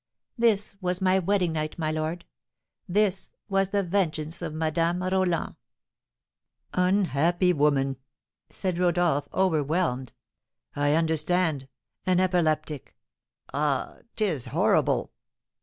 [0.35, 2.25] This was my wedding night, my lord,
[2.89, 5.57] this was the vengeance of Madame Roland!"
[6.73, 7.97] "Unhappy woman!"
[8.49, 10.11] said Rodolph, overwhelmed.
[10.75, 11.67] "I understand,
[12.07, 12.97] an epileptic.
[13.53, 15.11] Ah, 'tis horrible!"